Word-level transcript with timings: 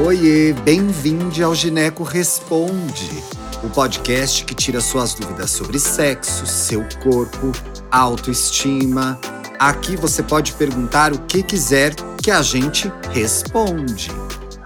Oiê, 0.00 0.54
bem-vindo 0.54 1.44
ao 1.44 1.54
Gineco 1.54 2.02
Responde, 2.02 3.22
o 3.62 3.68
podcast 3.68 4.42
que 4.42 4.54
tira 4.54 4.80
suas 4.80 5.12
dúvidas 5.12 5.50
sobre 5.50 5.78
sexo, 5.78 6.46
seu 6.46 6.82
corpo, 7.02 7.52
autoestima. 7.90 9.20
Aqui 9.58 9.94
você 9.94 10.22
pode 10.22 10.54
perguntar 10.54 11.12
o 11.12 11.18
que 11.18 11.42
quiser 11.42 11.94
que 12.22 12.30
a 12.30 12.40
gente 12.40 12.90
responde. 13.10 14.10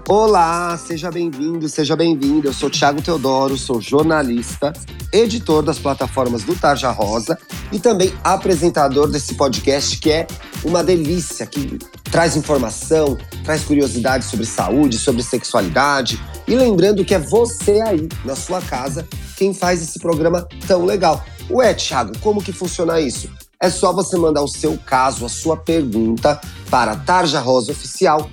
Olá, 0.08 0.78
seja 0.78 1.10
bem-vindo, 1.10 1.68
seja 1.68 1.96
bem-vindo. 1.96 2.46
Eu 2.46 2.52
sou 2.52 2.70
Thiago 2.70 3.02
Teodoro, 3.02 3.56
sou 3.56 3.80
jornalista, 3.80 4.72
editor 5.12 5.64
das 5.64 5.80
plataformas 5.80 6.44
do 6.44 6.54
Tarja 6.54 6.92
Rosa 6.92 7.36
e 7.72 7.80
também 7.80 8.14
apresentador 8.22 9.08
desse 9.08 9.34
podcast 9.34 9.98
que 9.98 10.12
é 10.12 10.28
uma 10.62 10.84
delícia, 10.84 11.44
que 11.44 11.76
traz 12.04 12.36
informação, 12.36 13.18
traz 13.44 13.64
curiosidades 13.64 14.28
sobre 14.28 14.46
saúde, 14.46 14.96
sobre 14.96 15.24
sexualidade. 15.24 16.22
E 16.46 16.54
lembrando 16.54 17.04
que 17.04 17.12
é 17.12 17.18
você 17.18 17.80
aí, 17.80 18.08
na 18.24 18.36
sua 18.36 18.62
casa, 18.62 19.08
quem 19.36 19.52
faz 19.52 19.82
esse 19.82 19.98
programa 19.98 20.46
tão 20.68 20.84
legal. 20.84 21.24
Ué, 21.50 21.74
Thiago, 21.74 22.16
como 22.20 22.40
que 22.40 22.52
funciona 22.52 23.00
isso? 23.00 23.28
É 23.60 23.68
só 23.68 23.92
você 23.92 24.16
mandar 24.16 24.42
o 24.42 24.48
seu 24.48 24.78
caso, 24.86 25.26
a 25.26 25.28
sua 25.28 25.56
pergunta 25.56 26.40
para 26.70 26.94
tarjarosaoficial 26.94 28.30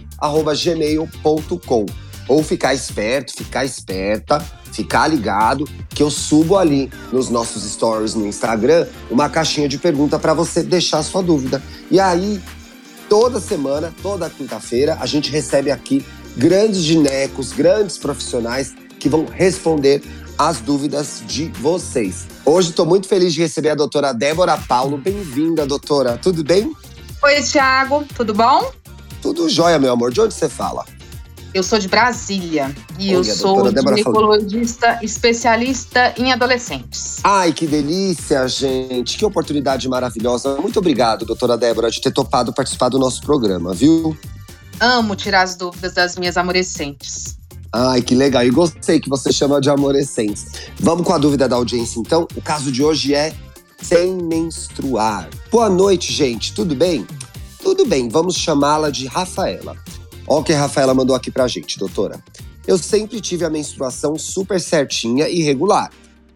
gmail.com. 0.56 1.86
Ou 2.28 2.42
ficar 2.42 2.74
esperto, 2.74 3.34
ficar 3.34 3.66
esperta, 3.66 4.40
ficar 4.72 5.08
ligado, 5.08 5.68
que 5.90 6.02
eu 6.02 6.10
subo 6.10 6.58
ali 6.58 6.90
nos 7.12 7.30
nossos 7.30 7.64
stories 7.64 8.16
no 8.16 8.26
Instagram 8.26 8.88
uma 9.12 9.30
caixinha 9.30 9.68
de 9.68 9.78
pergunta 9.78 10.18
para 10.18 10.34
você 10.34 10.64
deixar 10.64 11.04
sua 11.04 11.22
dúvida. 11.22 11.62
E 11.92 12.00
aí, 12.00 12.42
toda 13.10 13.40
semana, 13.40 13.94
toda 14.02 14.30
quinta-feira, 14.30 14.98
a 15.00 15.06
gente 15.06 15.30
recebe 15.30 15.70
aqui 15.70 16.06
grandes 16.38 16.82
ginecos, 16.82 17.52
grandes 17.52 17.98
profissionais 17.98 18.74
que 19.00 19.10
vão 19.10 19.26
responder 19.26 20.02
as 20.38 20.60
dúvidas 20.60 21.22
de 21.28 21.46
vocês. 21.60 22.26
Hoje 22.46 22.70
estou 22.70 22.86
muito 22.86 23.08
feliz 23.08 23.34
de 23.34 23.42
receber 23.42 23.70
a 23.70 23.76
doutora 23.76 24.14
Débora 24.14 24.58
Paulo. 24.58 24.98
Bem-vinda, 24.98 25.66
doutora. 25.66 26.18
Tudo 26.18 26.44
bem? 26.44 26.72
Oi, 27.22 27.42
Thiago. 27.42 28.06
Tudo 28.16 28.34
bom? 28.34 28.83
Tudo 29.24 29.48
jóia, 29.48 29.80
meu 29.80 29.94
amor. 29.94 30.12
De 30.12 30.20
onde 30.20 30.34
você 30.34 30.50
fala? 30.50 30.84
Eu 31.54 31.64
sou 31.64 31.80
de 31.80 31.88
Brasília 31.88 32.76
e 33.00 33.16
Olha, 33.16 33.30
eu 33.30 33.36
sou 33.36 33.70
ginecologista 33.70 35.00
especialista 35.02 36.14
em 36.18 36.34
adolescentes. 36.34 37.22
Ai, 37.24 37.54
que 37.54 37.66
delícia, 37.66 38.46
gente. 38.50 39.18
Que 39.18 39.24
oportunidade 39.24 39.88
maravilhosa. 39.88 40.58
Muito 40.58 40.80
obrigado, 40.80 41.26
doutora 41.26 41.56
Débora, 41.56 41.90
de 41.90 42.02
ter 42.02 42.12
topado 42.12 42.52
participar 42.52 42.90
do 42.90 43.00
nosso 43.00 43.22
programa, 43.22 43.74
viu? 43.74 44.18
Amo 44.78 45.16
tirar 45.16 45.44
as 45.44 45.56
dúvidas 45.56 45.94
das 45.94 46.18
minhas 46.18 46.36
amorecentes. 46.36 47.38
Ai, 47.72 48.02
que 48.02 48.16
legal. 48.16 48.44
E 48.44 48.50
gostei 48.50 49.00
que 49.00 49.10
você 49.10 49.32
chama 49.32 49.62
de 49.62 49.70
amorecentes. 49.70 50.48
Vamos 50.80 51.08
com 51.08 51.14
a 51.14 51.18
dúvida 51.18 51.48
da 51.48 51.56
audiência, 51.56 51.98
então. 51.98 52.28
O 52.36 52.42
caso 52.42 52.70
de 52.74 52.84
hoje 52.84 53.16
é 53.16 53.34
sem 53.82 54.18
menstruar. 54.18 55.30
Boa 55.50 55.70
noite, 55.70 56.12
gente. 56.12 56.54
Tudo 56.54 56.76
bem? 56.76 57.06
Tudo 57.64 57.86
bem, 57.86 58.10
vamos 58.10 58.36
chamá-la 58.36 58.90
de 58.90 59.08
Rafaela. 59.08 59.78
Olha 60.28 60.42
o 60.42 60.44
que 60.44 60.52
a 60.52 60.60
Rafaela 60.60 60.94
mandou 60.94 61.16
aqui 61.16 61.32
pra 61.32 61.48
gente, 61.48 61.80
doutora. 61.80 62.22
Eu 62.68 62.78
sempre 62.78 63.22
tive 63.22 63.46
a 63.46 63.50
menstruação 63.50 64.20
super 64.20 64.60
certinha 64.60 65.30
e 65.30 65.42
regular. 65.42 65.90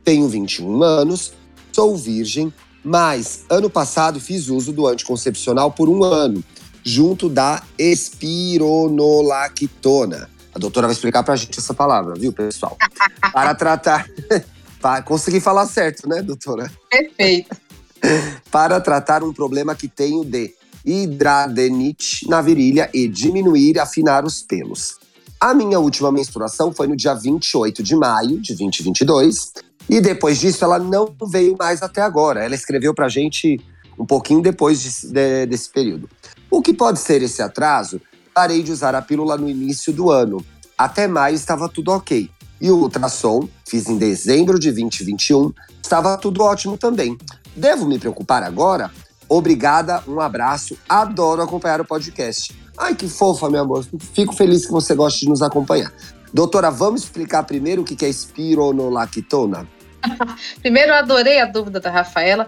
Tenho 0.06 0.30
21 0.30 0.82
anos, 0.82 1.34
sou 1.74 1.98
virgem, 1.98 2.54
mas 2.82 3.44
ano 3.50 3.70
passado 3.70 4.22
fiz 4.22 4.48
uso 4.48 4.72
do 4.72 4.88
anticoncepcional 4.88 5.70
por 5.70 5.90
um 5.90 6.02
ano, 6.02 6.42
junto 6.82 7.28
da 7.28 7.62
espironolactona. 7.78 10.30
A 10.56 10.60
doutora 10.60 10.88
vai 10.88 10.94
explicar 10.94 11.24
pra 11.24 11.36
gente 11.36 11.60
essa 11.60 11.74
palavra, 11.74 12.14
viu, 12.16 12.32
pessoal? 12.32 12.78
Para 13.34 13.54
tratar. 13.54 14.08
Consegui 15.04 15.42
falar 15.42 15.68
certo, 15.68 16.08
né, 16.08 16.22
doutora? 16.22 16.72
Perfeito. 16.90 17.54
Para 18.50 18.80
tratar 18.80 19.24
um 19.24 19.34
problema 19.34 19.76
que 19.76 19.90
tenho 19.90 20.24
de 20.24 20.56
hidradenite 20.88 22.28
na 22.30 22.42
virilha 22.42 22.90
e 22.94 23.10
diminuir 23.10 23.76
e 23.76 23.80
afinar 23.80 24.24
os 24.24 24.42
pelos. 24.42 24.96
A 25.40 25.54
minha 25.54 25.80
última 25.80 26.12
menstruação 26.12 26.72
foi 26.72 26.88
no 26.88 26.96
dia 26.96 27.14
28 27.14 27.84
de 27.84 27.96
maio 27.96 28.40
de 28.40 28.56
2022 28.56 29.52
e 29.90 30.00
depois 30.00 30.40
disso 30.40 30.64
ela 30.64 30.80
não 30.80 31.14
veio 31.30 31.56
mais 31.60 31.84
até 31.84 32.02
agora. 32.02 32.44
Ela 32.44 32.56
escreveu 32.56 32.94
pra 32.94 33.10
gente 33.10 33.60
um 34.00 34.06
pouquinho 34.06 34.42
depois 34.42 34.82
de, 34.82 35.12
de, 35.12 35.46
desse 35.46 35.70
período. 35.70 36.10
O 36.50 36.62
que 36.62 36.74
pode 36.74 37.00
ser 37.00 37.22
esse 37.22 37.42
atraso? 37.42 38.02
Parei 38.34 38.64
de 38.64 38.72
usar 38.72 38.96
a 38.96 39.02
pílula 39.02 39.38
no 39.38 39.50
início 39.50 39.92
do 39.92 40.10
ano. 40.10 40.44
Até 40.78 41.08
maio 41.08 41.36
estava 41.36 41.68
tudo 41.68 41.92
ok. 41.92 42.30
E 42.62 42.72
o 42.72 42.78
ultrassom, 42.78 43.48
fiz 43.68 43.88
em 43.88 43.98
dezembro 43.98 44.58
de 44.58 44.72
2021, 44.72 45.54
estava 45.82 46.18
tudo 46.18 46.42
ótimo 46.42 46.78
também. 46.78 47.18
Devo 47.56 47.86
me 47.86 48.00
preocupar 48.00 48.44
agora? 48.44 48.92
Obrigada, 49.30 50.04
um 50.08 50.20
abraço. 50.20 50.78
Adoro 50.88 51.42
acompanhar 51.42 51.82
o 51.82 51.86
podcast. 51.86 52.56
Ai, 52.78 52.96
que 52.96 53.08
fofa, 53.08 53.50
meu 53.50 53.62
amor. 53.62 53.86
Fico 54.14 54.34
feliz 54.34 54.66
que 54.66 54.72
você 54.72 54.94
goste 54.96 55.22
de 55.22 55.30
nos 55.30 55.42
acompanhar. 55.42 55.92
Doutora, 56.34 56.70
vamos 56.70 57.04
explicar 57.04 57.44
primeiro 57.44 57.82
o 57.82 57.86
que 57.86 58.06
é 58.06 58.10
espironolactona? 58.10 59.68
primeiro, 60.62 60.92
eu 60.92 60.96
adorei 60.96 61.40
a 61.40 61.46
dúvida 61.46 61.80
da 61.80 61.90
Rafaela. 61.90 62.48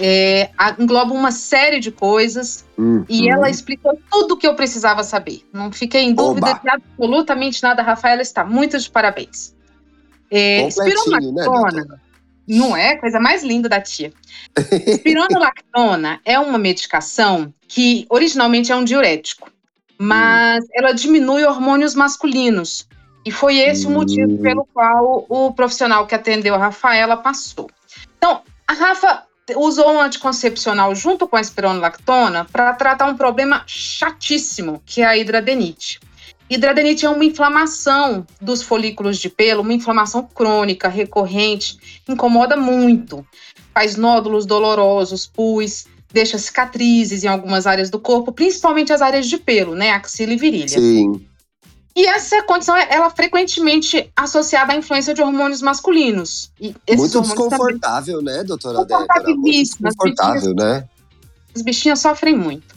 É, 0.00 0.50
engloba 0.78 1.12
uma 1.12 1.30
série 1.30 1.78
de 1.78 1.92
coisas 1.92 2.64
hum, 2.78 3.04
e 3.10 3.24
hum. 3.24 3.32
ela 3.34 3.50
explicou 3.50 3.98
tudo 4.10 4.34
o 4.34 4.36
que 4.38 4.46
eu 4.46 4.54
precisava 4.54 5.04
saber. 5.04 5.42
Não 5.52 5.70
fiquei 5.70 6.02
em 6.02 6.14
dúvida 6.14 6.50
Oba. 6.50 6.60
de 6.60 6.70
absolutamente 6.70 7.62
nada. 7.62 7.82
Rafaela 7.82 8.22
está 8.22 8.44
muito 8.44 8.78
de 8.78 8.90
parabéns. 8.90 9.54
É, 10.30 10.66
espironolactona, 10.66 11.84
né, 11.84 11.98
não 12.46 12.76
é? 12.76 12.96
Coisa 12.96 13.20
mais 13.20 13.42
linda 13.42 13.68
da 13.68 13.80
tia. 13.80 14.12
Espironolactona 14.86 16.20
é 16.24 16.38
uma 16.38 16.58
medicação 16.58 17.52
que 17.68 18.06
originalmente 18.08 18.70
é 18.72 18.76
um 18.76 18.84
diurético, 18.84 19.50
mas 19.98 20.64
hum. 20.64 20.68
ela 20.74 20.92
diminui 20.92 21.44
hormônios 21.44 21.94
masculinos. 21.94 22.86
E 23.24 23.30
foi 23.30 23.58
esse 23.58 23.86
hum. 23.86 23.90
o 23.90 23.92
motivo 23.94 24.38
pelo 24.38 24.66
qual 24.72 25.26
o 25.28 25.52
profissional 25.52 26.06
que 26.06 26.14
atendeu 26.14 26.54
a 26.54 26.58
Rafaela 26.58 27.16
passou. 27.16 27.70
Então, 28.18 28.42
a 28.66 28.72
Rafa 28.72 29.24
usou 29.56 29.92
um 29.92 30.00
anticoncepcional 30.00 30.94
junto 30.94 31.26
com 31.26 31.36
a 31.36 31.40
espironolactona 31.40 32.44
para 32.44 32.72
tratar 32.74 33.06
um 33.06 33.16
problema 33.16 33.64
chatíssimo, 33.66 34.82
que 34.86 35.02
é 35.02 35.06
a 35.06 35.16
hidradenite. 35.16 36.00
Hidradenite 36.48 37.06
é 37.06 37.10
uma 37.10 37.24
inflamação 37.24 38.26
dos 38.40 38.62
folículos 38.62 39.18
de 39.18 39.28
pelo, 39.28 39.62
uma 39.62 39.72
inflamação 39.72 40.22
crônica, 40.34 40.88
recorrente, 40.88 42.02
incomoda 42.08 42.56
muito. 42.56 43.26
Faz 43.72 43.96
nódulos 43.96 44.44
dolorosos, 44.44 45.26
pus, 45.26 45.86
deixa 46.12 46.36
cicatrizes 46.38 47.24
em 47.24 47.28
algumas 47.28 47.66
áreas 47.66 47.90
do 47.90 47.98
corpo, 47.98 48.32
principalmente 48.32 48.92
as 48.92 49.00
áreas 49.00 49.26
de 49.26 49.38
pelo, 49.38 49.74
né, 49.74 49.90
axila 49.90 50.32
e 50.32 50.36
virilha. 50.36 50.68
Sim. 50.68 51.24
E 51.94 52.06
essa 52.06 52.42
condição 52.44 52.74
ela 52.76 53.06
é 53.06 53.10
frequentemente 53.10 54.10
associada 54.16 54.72
à 54.72 54.76
influência 54.76 55.12
de 55.12 55.20
hormônios 55.20 55.60
masculinos. 55.60 56.50
Muito 56.60 57.20
desconfortável, 57.20 58.18
também... 58.18 58.34
né, 58.34 58.44
doutora 58.44 58.84
Débora? 58.84 59.24
Muito 59.26 59.42
desconfortável, 59.42 60.54
né? 60.54 60.88
As 61.54 61.60
bichinhas 61.60 62.00
sofrem 62.00 62.36
muito. 62.36 62.74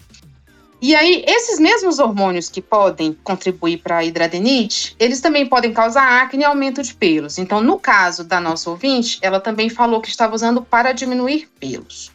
E 0.88 0.94
aí, 0.94 1.26
esses 1.28 1.60
mesmos 1.60 1.98
hormônios 1.98 2.48
que 2.48 2.62
podem 2.62 3.18
contribuir 3.24 3.78
para 3.78 3.98
a 3.98 4.04
hidradenite, 4.04 4.96
eles 5.00 5.20
também 5.20 5.44
podem 5.44 5.74
causar 5.74 6.22
acne 6.22 6.44
e 6.44 6.46
aumento 6.46 6.84
de 6.84 6.94
pelos. 6.94 7.40
Então, 7.40 7.60
no 7.60 7.80
caso 7.80 8.24
da 8.24 8.40
nossa 8.40 8.70
ouvinte, 8.70 9.18
ela 9.20 9.40
também 9.40 9.68
falou 9.68 10.00
que 10.00 10.10
estava 10.10 10.36
usando 10.36 10.62
para 10.62 10.92
diminuir 10.92 11.50
pelos. 11.60 12.12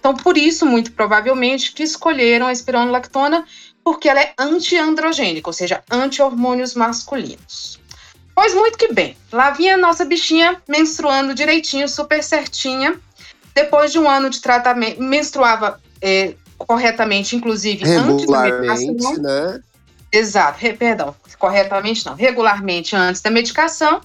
Então, 0.00 0.12
por 0.12 0.36
isso, 0.36 0.66
muito 0.66 0.90
provavelmente, 0.90 1.70
que 1.70 1.84
escolheram 1.84 2.48
a 2.48 2.52
espironolactona 2.52 3.44
porque 3.84 4.08
ela 4.08 4.20
é 4.20 4.34
antiandrogênica, 4.36 5.48
ou 5.48 5.54
seja, 5.54 5.84
anti-hormônios 5.88 6.74
masculinos. 6.74 7.78
Pois 8.34 8.52
muito 8.52 8.76
que 8.76 8.92
bem, 8.92 9.16
lá 9.30 9.52
vinha 9.52 9.74
a 9.74 9.78
nossa 9.78 10.04
bichinha 10.04 10.60
menstruando 10.68 11.32
direitinho, 11.32 11.88
super 11.88 12.24
certinha. 12.24 13.00
Depois 13.54 13.92
de 13.92 14.00
um 14.00 14.10
ano 14.10 14.28
de 14.28 14.40
tratamento, 14.40 15.00
menstruava 15.00 15.80
é, 16.02 16.34
corretamente, 16.66 17.36
inclusive 17.36 17.84
antes 17.84 18.26
da 18.26 18.42
medicação. 18.42 19.16
Né? 19.18 19.60
Exato, 20.12 20.58
perdão, 20.76 21.14
corretamente 21.38 22.04
não, 22.04 22.14
regularmente 22.14 22.96
antes 22.96 23.22
da 23.22 23.30
medicação, 23.30 24.00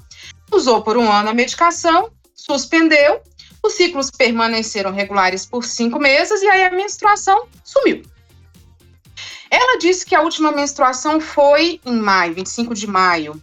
usou 0.51 0.81
por 0.81 0.97
um 0.97 1.11
ano 1.11 1.29
a 1.29 1.33
medicação, 1.33 2.09
suspendeu, 2.35 3.21
os 3.63 3.73
ciclos 3.73 4.11
permaneceram 4.11 4.91
regulares 4.91 5.45
por 5.45 5.63
cinco 5.65 5.99
meses 5.99 6.41
e 6.41 6.47
aí 6.47 6.63
a 6.63 6.69
menstruação 6.69 7.47
sumiu. 7.63 8.03
Ela 9.49 9.79
disse 9.79 10.05
que 10.05 10.15
a 10.15 10.21
última 10.21 10.51
menstruação 10.51 11.19
foi 11.19 11.79
em 11.85 11.95
maio, 11.95 12.35
25 12.35 12.73
de 12.73 12.87
maio. 12.87 13.41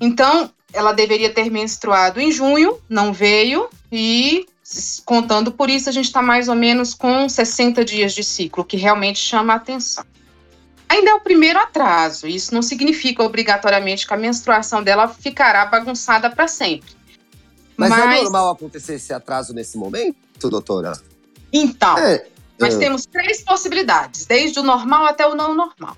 Então, 0.00 0.50
ela 0.72 0.92
deveria 0.92 1.30
ter 1.30 1.50
menstruado 1.50 2.20
em 2.20 2.30
junho, 2.30 2.78
não 2.88 3.12
veio, 3.12 3.68
e 3.90 4.46
contando 5.04 5.52
por 5.52 5.68
isso, 5.68 5.88
a 5.88 5.92
gente 5.92 6.06
está 6.06 6.22
mais 6.22 6.48
ou 6.48 6.54
menos 6.54 6.94
com 6.94 7.28
60 7.28 7.84
dias 7.84 8.12
de 8.12 8.24
ciclo, 8.24 8.64
que 8.64 8.76
realmente 8.76 9.18
chama 9.18 9.52
a 9.52 9.56
atenção. 9.56 10.04
ainda 10.88 11.10
é 11.10 11.14
o 11.14 11.20
primeiro 11.20 11.58
atraso. 11.58 12.26
Isso 12.26 12.54
não 12.54 12.62
significa 12.62 13.22
obrigatoriamente 13.22 14.06
que 14.06 14.14
a 14.14 14.16
menstruação 14.16 14.82
dela 14.82 15.08
ficará 15.08 15.66
bagunçada 15.66 16.30
para 16.30 16.46
sempre. 16.46 16.90
Mas, 17.76 17.90
é 17.90 17.96
Mas, 17.96 18.18
é 18.18 18.22
normal 18.22 18.50
acontecer 18.50 18.94
esse 18.94 19.12
atraso 19.12 19.52
nesse 19.52 19.76
momento, 19.76 20.48
doutora? 20.48 20.92
Então, 21.52 21.98
é, 21.98 22.26
nós 22.58 22.74
é. 22.74 22.78
temos 22.78 23.06
três 23.06 23.42
possibilidades, 23.42 24.26
desde 24.26 24.58
o 24.60 24.62
normal 24.62 25.06
até 25.06 25.26
o 25.26 25.34
não 25.34 25.54
normal. 25.54 25.96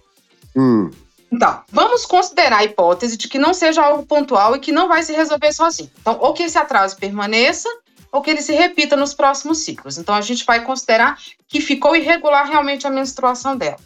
Hum. 0.56 0.90
Então, 1.30 1.62
vamos 1.70 2.06
considerar 2.06 2.58
a 2.58 2.64
hipótese 2.64 3.16
de 3.16 3.28
que 3.28 3.38
não 3.38 3.52
seja 3.52 3.82
algo 3.82 4.06
pontual 4.06 4.56
e 4.56 4.60
que 4.60 4.72
não 4.72 4.88
vai 4.88 5.02
se 5.02 5.12
resolver 5.12 5.52
sozinho. 5.52 5.90
Então, 6.00 6.18
ou 6.20 6.32
que 6.32 6.44
esse 6.44 6.56
atraso 6.56 6.96
permaneça, 6.96 7.68
ou 8.16 8.22
que 8.22 8.30
ele 8.30 8.40
se 8.40 8.54
repita 8.54 8.96
nos 8.96 9.12
próximos 9.12 9.58
ciclos. 9.58 9.98
Então, 9.98 10.14
a 10.14 10.22
gente 10.22 10.44
vai 10.46 10.64
considerar 10.64 11.18
que 11.46 11.60
ficou 11.60 11.94
irregular 11.94 12.48
realmente 12.48 12.86
a 12.86 12.90
menstruação 12.90 13.54
dela. 13.54 13.76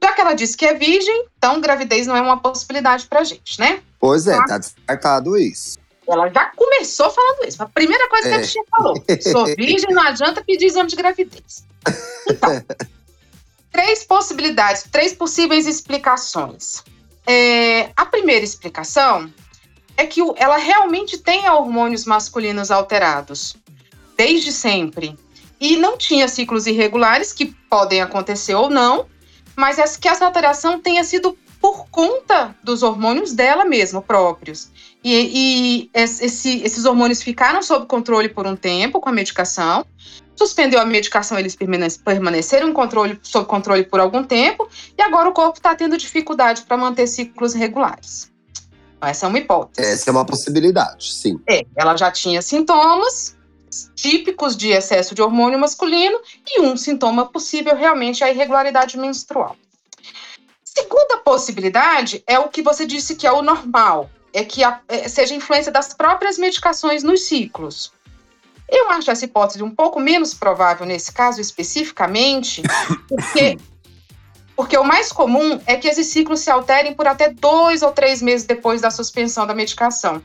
Já 0.00 0.12
que 0.12 0.20
ela 0.20 0.34
disse 0.34 0.56
que 0.56 0.64
é 0.64 0.74
virgem, 0.74 1.26
então 1.36 1.60
gravidez 1.60 2.06
não 2.06 2.14
é 2.14 2.20
uma 2.20 2.38
possibilidade 2.38 3.06
para 3.06 3.20
a 3.20 3.24
gente, 3.24 3.58
né? 3.58 3.82
Pois 3.98 4.28
é, 4.28 4.36
tá, 4.36 4.44
tá 4.46 4.58
descartado 4.58 5.36
isso. 5.36 5.78
Ela 6.06 6.28
já 6.28 6.52
começou 6.54 7.10
falando 7.10 7.48
isso. 7.48 7.60
A 7.60 7.66
primeira 7.66 8.08
coisa 8.08 8.28
é. 8.28 8.30
que 8.30 8.36
a 8.36 8.40
bichinha 8.40 8.64
falou: 8.70 9.04
sou 9.20 9.46
virgem, 9.46 9.92
não 9.92 10.02
adianta 10.02 10.44
pedir 10.44 10.66
exame 10.66 10.90
de 10.90 10.96
gravidez. 10.96 11.66
Então, 12.28 12.62
três 13.72 14.04
possibilidades, 14.04 14.84
três 14.92 15.12
possíveis 15.12 15.66
explicações. 15.66 16.84
É, 17.26 17.90
a 17.96 18.06
primeira 18.06 18.44
explicação 18.44 19.32
é 19.96 20.06
que 20.06 20.20
ela 20.36 20.56
realmente 20.56 21.18
tem 21.18 21.48
hormônios 21.48 22.04
masculinos 22.04 22.70
alterados, 22.70 23.56
desde 24.16 24.52
sempre. 24.52 25.16
E 25.60 25.76
não 25.76 25.96
tinha 25.96 26.28
ciclos 26.28 26.66
irregulares, 26.66 27.32
que 27.32 27.46
podem 27.46 28.02
acontecer 28.02 28.54
ou 28.54 28.68
não, 28.68 29.06
mas 29.56 29.78
é 29.78 29.84
que 29.98 30.08
essa 30.08 30.26
alteração 30.26 30.80
tenha 30.80 31.04
sido 31.04 31.36
por 31.60 31.88
conta 31.88 32.54
dos 32.62 32.82
hormônios 32.82 33.32
dela 33.32 33.64
mesma, 33.64 34.02
próprios. 34.02 34.70
E, 35.02 35.12
e 35.14 35.90
esse, 35.94 36.62
esses 36.62 36.84
hormônios 36.84 37.22
ficaram 37.22 37.62
sob 37.62 37.86
controle 37.86 38.28
por 38.28 38.46
um 38.46 38.54
tempo 38.54 39.00
com 39.00 39.08
a 39.08 39.12
medicação. 39.12 39.86
Suspendeu 40.36 40.80
a 40.80 40.84
medicação, 40.84 41.38
eles 41.38 41.56
permaneceram 42.04 42.72
controle, 42.72 43.18
sob 43.22 43.46
controle 43.46 43.84
por 43.84 44.00
algum 44.00 44.24
tempo, 44.24 44.68
e 44.98 45.00
agora 45.00 45.28
o 45.28 45.32
corpo 45.32 45.56
está 45.56 45.74
tendo 45.74 45.96
dificuldade 45.96 46.62
para 46.62 46.76
manter 46.76 47.06
ciclos 47.06 47.54
regulares. 47.54 48.33
Essa 49.06 49.26
é 49.26 49.28
uma 49.28 49.38
hipótese. 49.38 49.88
Essa 49.88 50.10
é 50.10 50.12
uma 50.12 50.24
possibilidade, 50.24 51.12
sim. 51.12 51.40
É, 51.48 51.64
ela 51.76 51.96
já 51.96 52.10
tinha 52.10 52.40
sintomas 52.42 53.36
típicos 53.94 54.56
de 54.56 54.70
excesso 54.70 55.14
de 55.14 55.22
hormônio 55.22 55.58
masculino, 55.58 56.20
e 56.46 56.60
um 56.60 56.76
sintoma 56.76 57.26
possível 57.26 57.74
realmente 57.74 58.22
é 58.22 58.26
a 58.26 58.30
irregularidade 58.30 58.96
menstrual. 58.98 59.56
Segunda 60.64 61.18
possibilidade 61.18 62.22
é 62.26 62.38
o 62.38 62.48
que 62.48 62.62
você 62.62 62.86
disse 62.86 63.14
que 63.14 63.26
é 63.26 63.32
o 63.32 63.42
normal, 63.42 64.10
é 64.32 64.44
que 64.44 64.64
a, 64.64 64.80
é, 64.88 65.08
seja 65.08 65.34
influência 65.34 65.70
das 65.70 65.94
próprias 65.94 66.38
medicações 66.38 67.02
nos 67.02 67.22
ciclos. 67.22 67.92
Eu 68.68 68.90
acho 68.90 69.10
essa 69.10 69.24
hipótese 69.24 69.62
um 69.62 69.70
pouco 69.70 70.00
menos 70.00 70.34
provável 70.34 70.86
nesse 70.86 71.12
caso 71.12 71.40
especificamente, 71.40 72.62
porque, 73.08 73.58
porque 74.56 74.76
o 74.76 74.84
mais 74.84 75.10
comum 75.10 75.60
é 75.66 75.76
que 75.76 75.88
esses 75.88 76.06
ciclos 76.08 76.40
se 76.40 76.50
alterem 76.50 76.94
por 76.94 77.06
até 77.06 77.30
dois 77.30 77.82
ou 77.82 77.92
três 77.92 78.22
meses 78.22 78.46
depois 78.46 78.80
da 78.80 78.90
suspensão 78.90 79.46
da 79.46 79.54
medicação. 79.54 80.22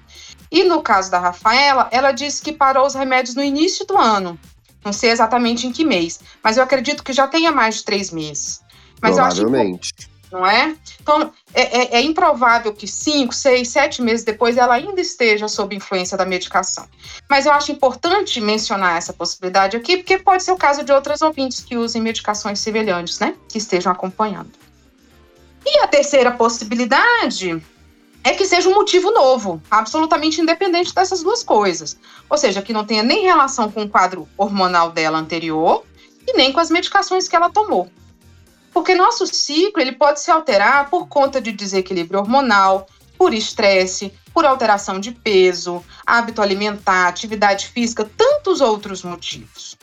E 0.51 0.63
no 0.63 0.81
caso 0.81 1.11
da 1.11 1.19
Rafaela, 1.19 1.87
ela 1.91 2.11
disse 2.11 2.41
que 2.41 2.51
parou 2.51 2.85
os 2.85 2.95
remédios 2.95 3.35
no 3.35 3.43
início 3.43 3.85
do 3.85 3.97
ano. 3.97 4.39
Não 4.83 4.93
sei 4.93 5.11
exatamente 5.11 5.67
em 5.67 5.71
que 5.71 5.83
mês, 5.83 6.19
mas 6.43 6.57
eu 6.57 6.63
acredito 6.63 7.03
que 7.03 7.13
já 7.13 7.27
tenha 7.27 7.51
mais 7.51 7.75
de 7.75 7.83
três 7.83 8.11
meses. 8.11 8.61
Mas 9.01 9.15
Provavelmente. 9.15 9.93
Eu 9.93 10.05
acho 10.05 10.18
não 10.31 10.45
é? 10.45 10.75
Então, 11.01 11.31
é, 11.53 11.97
é, 11.97 11.97
é, 11.97 12.01
improvável 12.01 12.73
que 12.73 12.87
cinco, 12.87 13.33
seis, 13.33 13.69
sete 13.69 14.01
meses 14.01 14.23
depois 14.23 14.57
ela 14.57 14.75
ainda 14.75 15.01
esteja 15.01 15.47
sob 15.47 15.75
influência 15.75 16.17
da 16.17 16.25
medicação. 16.25 16.87
Mas 17.29 17.45
eu 17.45 17.51
acho 17.51 17.71
importante 17.71 18.39
mencionar 18.39 18.97
essa 18.97 19.13
possibilidade 19.13 19.75
aqui, 19.75 19.97
porque 19.97 20.17
pode 20.17 20.43
ser 20.43 20.51
o 20.51 20.57
caso 20.57 20.83
de 20.83 20.91
outras 20.91 21.21
ouvintes 21.21 21.61
que 21.61 21.77
usem 21.77 22.01
medicações 22.01 22.59
semelhantes, 22.59 23.19
né? 23.19 23.35
Que 23.47 23.57
estejam 23.57 23.91
acompanhando. 23.91 24.51
E 25.65 25.79
a 25.79 25.87
terceira 25.87 26.31
possibilidade 26.31 27.61
é 28.23 28.33
que 28.33 28.45
seja 28.45 28.69
um 28.69 28.73
motivo 28.73 29.11
novo, 29.11 29.61
absolutamente 29.69 30.41
independente 30.41 30.93
dessas 30.93 31.23
duas 31.23 31.43
coisas. 31.43 31.97
Ou 32.29 32.37
seja, 32.37 32.61
que 32.61 32.73
não 32.73 32.85
tenha 32.85 33.03
nem 33.03 33.23
relação 33.23 33.71
com 33.71 33.83
o 33.83 33.89
quadro 33.89 34.27
hormonal 34.37 34.91
dela 34.91 35.17
anterior 35.17 35.83
e 36.27 36.33
nem 36.33 36.51
com 36.51 36.59
as 36.59 36.69
medicações 36.69 37.27
que 37.27 37.35
ela 37.35 37.49
tomou. 37.49 37.89
Porque 38.73 38.95
nosso 38.95 39.25
ciclo 39.27 39.81
ele 39.81 39.93
pode 39.93 40.21
se 40.21 40.31
alterar 40.31 40.89
por 40.89 41.07
conta 41.07 41.41
de 41.41 41.51
desequilíbrio 41.51 42.19
hormonal, 42.19 42.87
por 43.17 43.33
estresse, 43.33 44.13
por 44.33 44.45
alteração 44.45 44.99
de 44.99 45.11
peso, 45.11 45.83
hábito 46.05 46.41
alimentar, 46.41 47.07
atividade 47.07 47.67
física, 47.67 48.09
tantos 48.15 48.61
outros 48.61 49.03
motivos. 49.03 49.77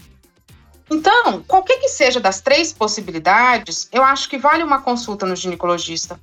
Então, 0.90 1.42
qualquer 1.46 1.78
que 1.78 1.88
seja 1.88 2.20
das 2.20 2.40
três 2.40 2.72
possibilidades, 2.72 3.88
eu 3.92 4.04
acho 4.04 4.28
que 4.28 4.38
vale 4.38 4.62
uma 4.62 4.80
consulta 4.80 5.26
no 5.26 5.34
ginecologista. 5.34 6.18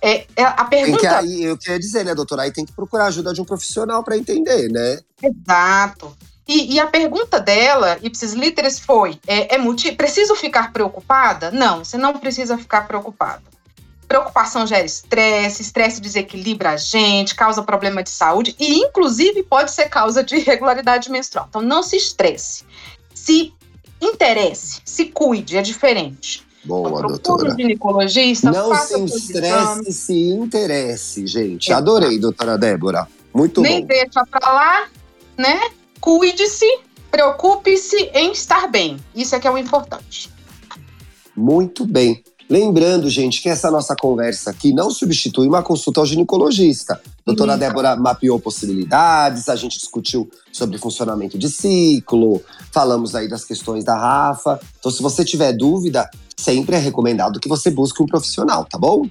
É, 0.00 0.26
é 0.36 0.44
a 0.44 0.64
pergunta. 0.64 1.00
Que 1.00 1.06
aí, 1.06 1.42
eu 1.42 1.58
queria 1.58 1.78
dizer, 1.78 2.04
né, 2.04 2.14
doutora? 2.14 2.42
Aí 2.42 2.52
tem 2.52 2.64
que 2.64 2.72
procurar 2.72 3.06
ajuda 3.06 3.34
de 3.34 3.40
um 3.40 3.44
profissional 3.44 4.04
para 4.04 4.16
entender, 4.16 4.70
né? 4.70 5.00
Exato. 5.20 6.16
E, 6.48 6.74
e, 6.74 6.80
a 6.80 6.86
pergunta 6.86 7.38
dela, 7.38 7.98
Ipsis 8.00 8.32
Literis, 8.32 8.80
foi: 8.80 9.20
é, 9.26 9.54
é 9.54 9.58
multi, 9.58 9.92
preciso 9.92 10.34
ficar 10.34 10.72
preocupada? 10.72 11.50
Não, 11.50 11.84
você 11.84 11.98
não 11.98 12.14
precisa 12.14 12.56
ficar 12.56 12.88
preocupada. 12.88 13.42
Preocupação 14.08 14.66
gera 14.66 14.86
estresse, 14.86 15.60
estresse 15.60 16.00
desequilibra 16.00 16.70
a 16.70 16.76
gente, 16.78 17.34
causa 17.34 17.62
problema 17.62 18.02
de 18.02 18.08
saúde 18.08 18.56
e, 18.58 18.78
inclusive, 18.78 19.42
pode 19.42 19.70
ser 19.70 19.90
causa 19.90 20.24
de 20.24 20.36
irregularidade 20.36 21.10
menstrual. 21.10 21.44
Então, 21.50 21.60
não 21.60 21.82
se 21.82 21.96
estresse. 21.96 22.64
Se 23.14 23.52
interesse, 24.00 24.80
se 24.86 25.04
cuide, 25.06 25.58
é 25.58 25.62
diferente. 25.62 26.46
Boa, 26.64 26.88
então, 26.88 27.08
doutora. 27.08 27.50
ginecologista, 27.50 28.50
não 28.50 28.74
se 28.74 29.04
estresse, 29.04 29.92
se 29.92 30.30
interesse, 30.30 31.26
gente. 31.26 31.70
Adorei, 31.70 32.18
doutora 32.18 32.56
Débora. 32.56 33.06
Muito 33.34 33.60
Nem 33.60 33.82
bom. 33.82 33.86
Nem 33.86 34.04
deixa 34.04 34.24
pra 34.24 34.50
lá, 34.50 34.88
né? 35.36 35.60
Cuide-se, 36.00 36.80
preocupe-se 37.10 38.10
em 38.14 38.32
estar 38.32 38.68
bem. 38.68 38.96
Isso 39.14 39.34
é 39.34 39.40
que 39.40 39.46
é 39.46 39.50
o 39.50 39.58
importante. 39.58 40.30
Muito 41.36 41.86
bem. 41.86 42.22
Lembrando, 42.50 43.10
gente, 43.10 43.42
que 43.42 43.48
essa 43.48 43.70
nossa 43.70 43.94
conversa 43.94 44.50
aqui 44.50 44.72
não 44.72 44.90
substitui 44.90 45.46
uma 45.46 45.62
consulta 45.62 46.00
ao 46.00 46.06
ginecologista. 46.06 46.98
Doutora 47.24 47.52
uhum. 47.52 47.58
Débora 47.58 47.94
mapeou 47.94 48.40
possibilidades, 48.40 49.50
a 49.50 49.56
gente 49.56 49.78
discutiu 49.78 50.30
sobre 50.50 50.78
funcionamento 50.78 51.38
de 51.38 51.50
ciclo, 51.50 52.42
falamos 52.72 53.14
aí 53.14 53.28
das 53.28 53.44
questões 53.44 53.84
da 53.84 53.94
Rafa. 53.94 54.58
Então, 54.78 54.90
se 54.90 55.02
você 55.02 55.26
tiver 55.26 55.52
dúvida, 55.52 56.08
sempre 56.38 56.76
é 56.76 56.78
recomendado 56.78 57.38
que 57.38 57.48
você 57.48 57.70
busque 57.70 58.02
um 58.02 58.06
profissional, 58.06 58.64
tá 58.64 58.78
bom? 58.78 59.06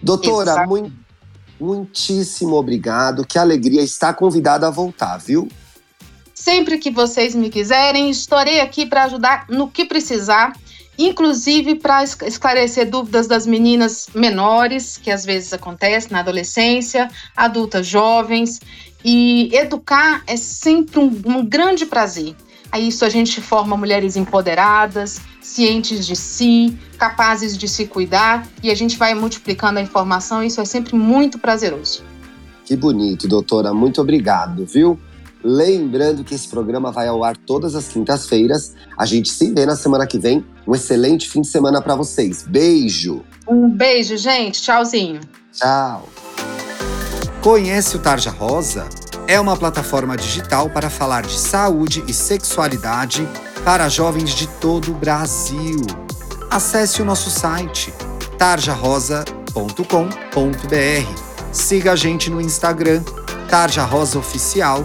Doutora, 0.00 0.64
muito, 0.64 0.92
muitíssimo 1.60 2.54
obrigado. 2.54 3.26
Que 3.26 3.38
alegria 3.38 3.82
estar 3.82 4.14
convidada 4.14 4.68
a 4.68 4.70
voltar, 4.70 5.18
viu? 5.18 5.48
Sempre 6.38 6.78
que 6.78 6.88
vocês 6.88 7.34
me 7.34 7.50
quiserem, 7.50 8.08
estarei 8.10 8.60
aqui 8.60 8.86
para 8.86 9.02
ajudar 9.02 9.46
no 9.48 9.68
que 9.68 9.84
precisar, 9.84 10.56
inclusive 10.96 11.74
para 11.74 12.04
esclarecer 12.04 12.88
dúvidas 12.88 13.26
das 13.26 13.44
meninas 13.44 14.06
menores, 14.14 14.96
que 14.96 15.10
às 15.10 15.24
vezes 15.24 15.52
acontece 15.52 16.12
na 16.12 16.20
adolescência, 16.20 17.08
adultas 17.36 17.88
jovens. 17.88 18.60
E 19.04 19.50
educar 19.52 20.22
é 20.28 20.36
sempre 20.36 21.00
um, 21.00 21.10
um 21.26 21.44
grande 21.44 21.84
prazer. 21.84 22.36
A 22.70 22.78
isso 22.78 23.04
a 23.04 23.08
gente 23.08 23.40
forma 23.40 23.76
mulheres 23.76 24.16
empoderadas, 24.16 25.20
cientes 25.42 26.06
de 26.06 26.14
si, 26.14 26.78
capazes 26.98 27.58
de 27.58 27.66
se 27.66 27.84
cuidar 27.84 28.46
e 28.62 28.70
a 28.70 28.76
gente 28.76 28.96
vai 28.96 29.12
multiplicando 29.12 29.80
a 29.80 29.82
informação. 29.82 30.40
Isso 30.44 30.60
é 30.60 30.64
sempre 30.64 30.94
muito 30.94 31.36
prazeroso. 31.36 32.04
Que 32.64 32.76
bonito, 32.76 33.26
doutora. 33.26 33.74
Muito 33.74 34.00
obrigado, 34.00 34.64
viu? 34.64 35.00
Lembrando 35.42 36.24
que 36.24 36.34
esse 36.34 36.48
programa 36.48 36.90
vai 36.90 37.06
ao 37.06 37.22
ar 37.22 37.36
todas 37.36 37.74
as 37.74 37.88
quintas-feiras. 37.88 38.74
A 38.96 39.06
gente 39.06 39.30
se 39.30 39.52
vê 39.52 39.64
na 39.64 39.76
semana 39.76 40.06
que 40.06 40.18
vem. 40.18 40.44
Um 40.66 40.74
excelente 40.74 41.28
fim 41.28 41.42
de 41.42 41.48
semana 41.48 41.80
para 41.80 41.94
vocês. 41.94 42.42
Beijo. 42.42 43.22
Um 43.48 43.70
beijo, 43.70 44.16
gente. 44.16 44.60
Tchauzinho. 44.60 45.20
Tchau. 45.52 46.08
Conhece 47.40 47.96
o 47.96 48.00
Tarja 48.00 48.30
Rosa? 48.30 48.88
É 49.28 49.38
uma 49.38 49.56
plataforma 49.56 50.16
digital 50.16 50.70
para 50.70 50.90
falar 50.90 51.22
de 51.22 51.38
saúde 51.38 52.02
e 52.08 52.12
sexualidade 52.12 53.28
para 53.64 53.88
jovens 53.88 54.30
de 54.30 54.46
todo 54.46 54.90
o 54.90 54.94
Brasil. 54.94 55.80
Acesse 56.50 57.00
o 57.00 57.04
nosso 57.04 57.30
site 57.30 57.92
tarjarosa.com.br. 58.38 61.28
Siga 61.52 61.92
a 61.92 61.96
gente 61.96 62.30
no 62.30 62.40
Instagram, 62.40 63.02
Tarja 63.48 63.84
Rosa 63.84 64.18
Oficial 64.18 64.84